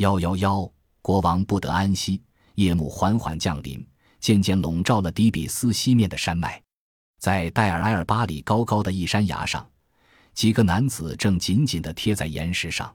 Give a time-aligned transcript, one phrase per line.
[0.00, 0.72] 幺幺幺，
[1.02, 2.22] 国王不得安息。
[2.54, 3.86] 夜幕缓缓降临，
[4.18, 6.60] 渐渐笼罩了底比斯西面的山脉。
[7.18, 9.68] 在戴尔埃尔巴里高高的一山崖上，
[10.32, 12.90] 几个男子正紧紧地贴在岩石上。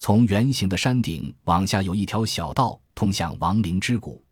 [0.00, 4.22] 从圆形的山顶往下有一条小道通向亡灵之谷。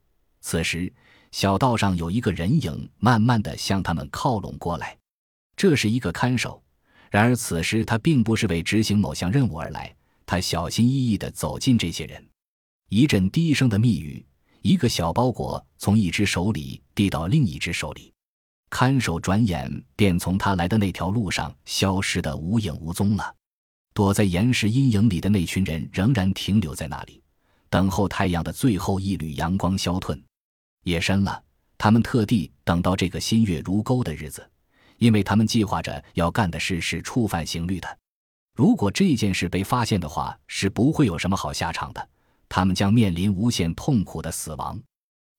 [0.42, 0.92] 此时，
[1.30, 4.98] 小道上有一个人影慢慢地向他们靠拢过来。
[5.56, 6.62] 这是一个看守。
[7.10, 9.94] 然而此时他并不是为执行某项任务而来。
[10.32, 12.26] 他小心翼翼地走近这些人，
[12.88, 14.25] 一阵低声的密语，
[14.62, 18.11] 一个小包裹从一只手里递到另一只手里。
[18.71, 23.36] 看守转眼便从他来的那条路上消失得无影无踪了。
[23.93, 27.22] 躲在岩石阴影里的那群人仍然停留在那里，
[27.68, 30.18] 等候太阳的最后一缕阳光消退。
[30.85, 31.44] 夜深了，
[31.76, 34.50] 他们特地等到这个新月如钩的日子，
[34.96, 37.98] 因为他们计划着要干的事是触犯刑律的。
[38.55, 42.08] 如果这件事被发现的话，是不会有什么好下场的。
[42.48, 44.78] 他们将面临无限痛苦的死亡。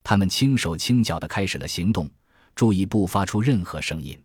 [0.03, 2.09] 他们轻手轻脚地开始了行动，
[2.55, 4.19] 注意不发出任何声音。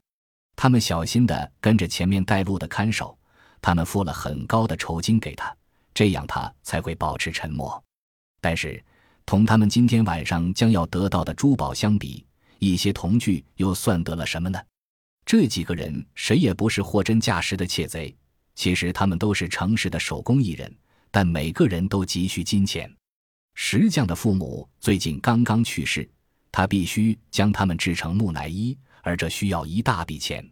[0.57, 3.17] 他们小心地跟着前面带路的看守。
[3.61, 5.55] 他们付了很高的酬金给他，
[5.93, 7.83] 这样他才会保持沉默。
[8.41, 8.83] 但是，
[9.27, 12.25] 同他们今天晚上将要得到的珠宝相比，
[12.61, 14.59] 一些铜具又算得了什么呢？
[15.27, 18.17] 这几个人谁也不是货真价实的窃贼，
[18.59, 20.77] 其实他们都是诚实的手工艺人，
[21.13, 22.93] 但每个人都急需金钱。
[23.55, 26.11] 石匠的父母最近刚刚去世，
[26.51, 30.45] 他必须将他们制成木乃伊，而这需要一大笔钱。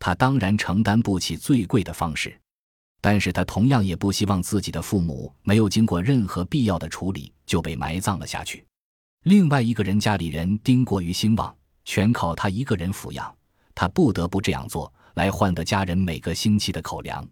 [0.00, 2.36] 他当然承担不起最贵的方式，
[3.00, 8.66] 但是他同样也不希望自己的父母没有经过任何必要的处理就被埋葬了下去。
[9.22, 13.32] 另外一个人家里人丁过于兴旺，全靠他一个人抚养，
[13.72, 17.24] 他不得不这样做来换得家人每个星期的口粮。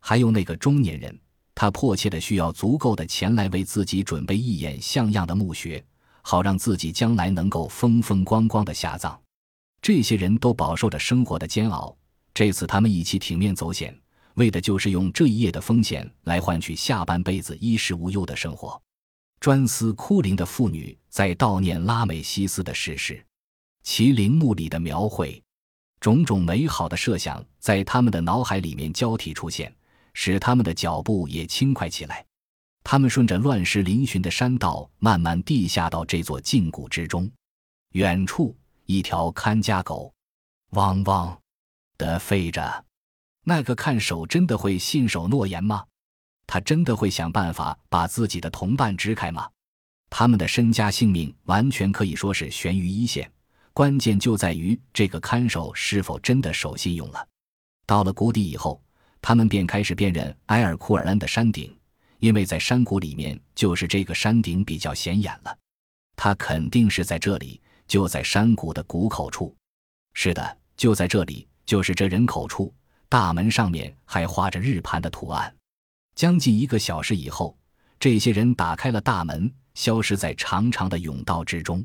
[0.00, 1.18] 还有那个中年人，
[1.54, 5.84] 他迫切的需要足够的钱来为自己准备一眼像样的墓穴，
[6.22, 9.20] 好让自己将来能够风风光光的下葬。
[9.82, 11.96] 这些人都饱受着生活的煎熬。
[12.34, 13.96] 这次他们一起挺面走险，
[14.34, 18.80] 为的就是用这一夜的风险来换取下半辈子衣食无忧的生活。
[19.40, 23.24] 专司枯林的妇女在悼念拉美西斯的逝世，
[23.82, 25.40] 其陵墓里的描绘，
[26.00, 29.72] 种种美好的设想在他们的脑海里面交替出现，
[30.20, 32.26] 使他们的脚步也轻快起来。
[32.82, 37.30] 他们顺着乱石嶙峋的山道，慢慢地下到这座禁谷之中。
[37.92, 38.52] 远处。
[38.90, 40.10] 一条看家狗，
[40.70, 41.38] 汪汪
[41.98, 42.86] 的吠着。
[43.44, 45.84] 那个看守真的会信守诺言吗？
[46.46, 49.46] 他真的会想办法把自己的同伴支开吗？
[50.08, 53.30] 他们的身家性命完全可以说是悬于一线，
[53.74, 57.28] 关键就在于这个看守是否真的守信用了。
[57.84, 58.82] 到了谷底以后，
[59.20, 61.74] 他们便开始辨认埃尔库尔恩的山顶，
[62.18, 65.58] 因为在山谷里面，就是这个山顶比较显眼了。
[66.16, 67.60] 他肯定是在这里。
[67.88, 69.56] 就在山谷的谷口处，
[70.12, 72.70] 是的，就在这里，就是这人口处。
[73.08, 75.56] 大门上面还画着日盘的图案。
[76.14, 77.56] 将近一个小时以后，
[77.98, 81.82] 这些人打开了大门，消失在长长的甬道之中。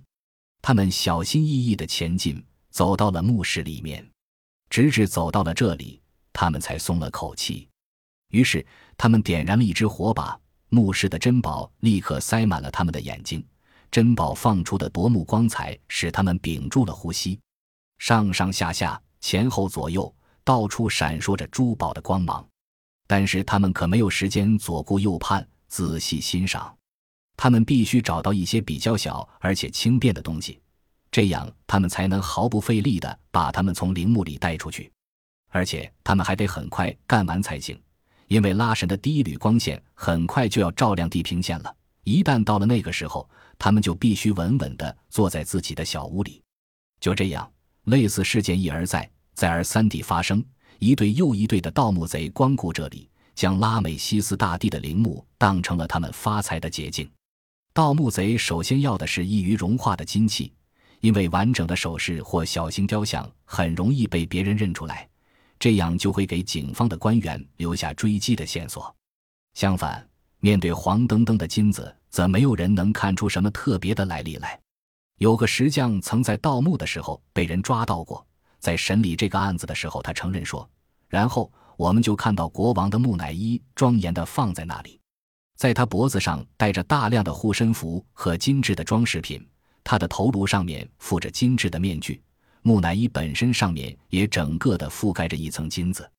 [0.61, 4.05] 他们小心翼翼地前进，走到了墓室里面，
[4.69, 6.01] 直至走到了这里，
[6.33, 7.69] 他们才松了口气。
[8.29, 8.65] 于是，
[8.97, 10.37] 他们点燃了一支火把，
[10.69, 13.45] 墓室的珍宝立刻塞满了他们的眼睛。
[13.91, 17.39] 珍宝放出的夺目光彩使他们屏住了呼吸，
[17.99, 20.11] 上上下下、前后左右，
[20.43, 22.43] 到处闪烁着珠宝的光芒。
[23.05, 26.75] 但是他们可没有时间左顾右盼、仔细欣赏，
[27.37, 30.59] 他们必须找到一些比较小而且轻便的东西，
[31.11, 34.91] 这样他们才能毫不费力地把它们从陵墓里带出去。
[35.53, 37.79] 而且他们还得很快干完才行，
[38.27, 41.73] 因为拉神的第一缕光线很快就要照亮地平线了。
[42.05, 46.41] 一旦到了那个时候，他们就必须稳稳地坐在自己的小屋里。
[46.99, 47.49] 就这样，
[47.83, 50.43] 类似事件一而再、再而三地发生。
[50.79, 57.07] 一队又一队的盗墓贼光顾这里，将拉美西斯大帝的陵墓当成了他们发财的捷径。
[57.75, 60.51] 盗墓贼首先要的是易于融化的金器，
[60.99, 65.07] 因为完整的首饰或小型雕像很容易被别人认出来，
[65.63, 68.93] 这样就会给警方的官员留下追击的线索。
[69.53, 70.05] 相反，
[70.39, 74.59] 面对黄澄澄的金子，则没有人能看出什么特别的来历来。
[75.19, 78.27] 有个石匠曾在盗墓的时候被人抓到过，
[78.59, 80.69] 在审理这个案子的时候，他承认说
[81.07, 84.99] ：“然后我们就看到国王的木乃伊庄严地放在那里，
[85.55, 89.41] 在他脖子上戴着大量的护身符和精致的装饰品，
[89.81, 92.21] 他的头颅上面附着精致的面具，
[92.63, 96.09] 木乃伊本身上面也整个的覆盖着一层金子。”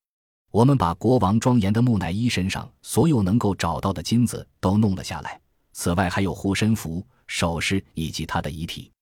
[0.53, 5.41] 我们把国王庄严的木乃伊身上所有能够找到的金子都弄了下来，
[5.73, 8.93] 此外还有护身符、首饰以及他的遗体。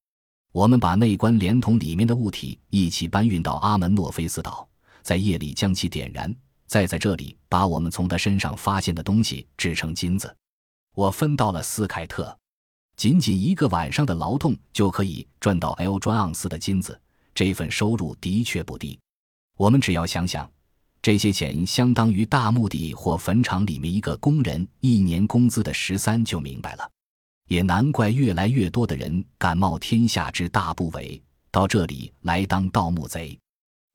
[0.52, 4.66] 我们把内棺连同里面的物体一起搬运到阿门诺菲斯岛，
[5.02, 6.34] 在夜里将其点燃，
[6.66, 10.34] 再在这里把我们从他身上发现的东西制成金子。
[10.94, 12.34] 我分到了斯凯特，
[12.96, 16.98] 仅仅一个晚上的劳动就可以赚到 L 专盎司的金子，
[17.34, 18.98] 这份收入的确不低。
[19.56, 20.50] 我们只要想想。
[21.04, 26.88] 这些钱相当于大墓地或坟场里面一个工人一年工资的十三，就明白了。
[27.48, 31.20] 也难怪越来越多的人敢冒天下之大不韪，
[31.50, 33.36] 到这里来当盗墓贼。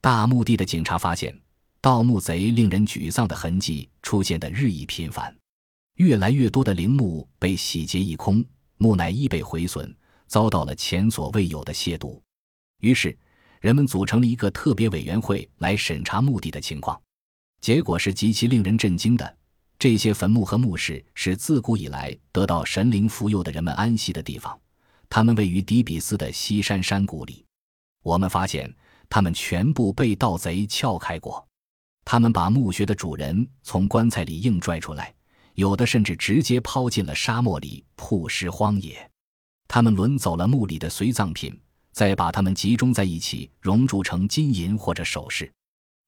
[0.01, 1.33] 大墓地的警察发现，
[1.79, 5.33] 盗墓贼令人沮丧的痕迹出现的日益频繁，
[5.95, 8.43] 越来越多的陵墓被洗劫一空，
[8.75, 9.95] 木乃伊被毁损，
[10.27, 12.19] 遭到了前所未有的亵渎。
[12.81, 13.17] 于是。
[13.59, 17.00] 人们组成了一个特别委员会来审查墓地的情况，
[17.62, 19.38] 结果是极其令人震惊的。
[19.80, 24.59] 这些坟墓和墓室是自古以来得到神灵福佑的人们安息的地方，
[25.07, 27.45] 它们位于底比斯的西山山谷里。
[28.04, 28.74] 我们发现，
[29.09, 31.45] 它们全部被盗贼撬开过。
[32.06, 35.13] 他们把墓穴的主人从棺材里硬拽出来，
[35.56, 39.12] 有的甚至直接抛进了沙漠里，曝尸荒野。
[39.68, 41.59] 他们轮走了墓里的随葬品。
[41.97, 45.51] 再把它们集中在一起，熔铸成金银或者首饰。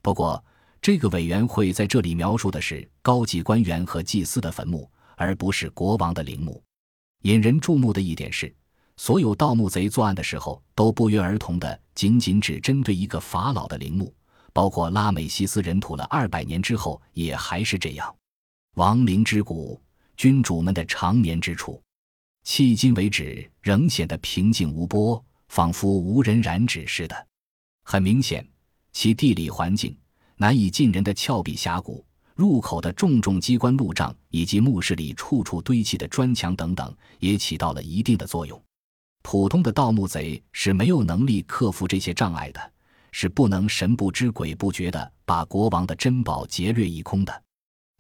[0.04, 0.46] 不过，
[0.80, 4.88] 这个委员会在这里描述的是高级官员和祭司的坟墓，
[5.18, 6.62] 而不是国王的陵墓。
[7.24, 8.56] 引人注目的一点是，
[8.98, 14.14] 所有盗墓贼作案的时候都不约而同的仅仅只针对一个法老的陵墓，
[14.54, 18.16] 包括拉美西斯人土了二百年之后也还是这样。
[18.76, 19.82] 亡灵之谷，
[20.16, 21.82] 君主们的长眠之处，
[22.46, 25.26] 迄今为止仍显得平静无波。
[25.50, 27.28] 仿佛无人染指似的。
[27.84, 28.48] 很明显，
[28.94, 29.96] 其地理环境、
[30.38, 32.06] 难以近人的峭壁峡谷、
[32.36, 38.62] 入口的重重机关路障以及墓室里处处堆砌的砖墙等等，也起到了一定的作用。
[39.22, 42.72] 普通的盗墓贼是没有能力克服这些障碍的，
[43.12, 47.44] 是不能神不知鬼不觉地把国王的珍宝劫掠一空的。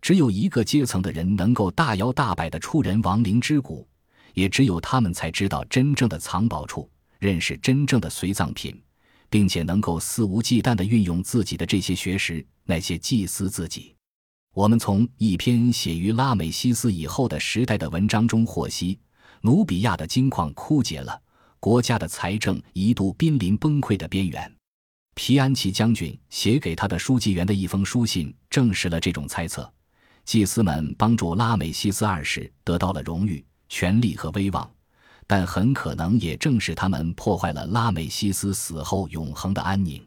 [0.01, 3.85] 只有一个阶层的人能够大摇大摆地出人亡灵之谷，
[4.33, 6.89] 也只有他们才知道真正的藏宝处。
[7.19, 8.81] 认识真正的随葬品，
[9.29, 13.93] 并且能够肆无忌惮地运用自己的这些学识，那些祭司自己。
[14.53, 18.97] 我们从一篇写于拉美西斯以后的时代的文章中获悉，
[19.41, 21.21] 努比亚的金矿枯竭了，
[21.59, 24.51] 国家的财政一度濒临崩溃的边缘。
[25.13, 29.71] 皮安奇将军写给他的书记员的一封书信证实了这种猜测。
[30.23, 34.69] 祭司们帮助拉美西斯二世得到了荣誉、权力和威望。
[35.29, 40.03] 但很可能也正是他们破坏了拉美西斯死后永恒的安宁。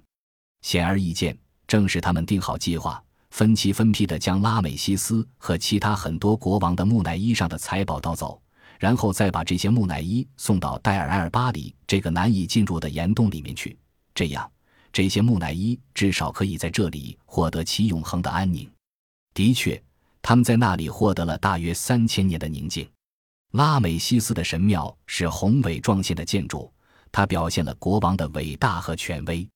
[0.63, 8.43] 显而易见，正是他们定好计划，分期分批地将拉美西斯和其他很多国王的木乃伊上的财宝盗走，
[8.81, 13.79] 然后再把这些木乃伊送到戴尔埃尔巴里这个难以进入的岩洞里面去。
[14.17, 14.51] 这样，
[14.93, 18.69] 这些木乃伊至少可以在这里获得其永恒的安宁。
[19.35, 19.81] 的确，
[20.21, 22.85] 他们在那里获得了大约三千年的宁静。
[23.53, 26.73] 拉美西斯的神庙是宏伟壮现的建筑，
[27.11, 29.47] 它表现了国王的伟大和权威。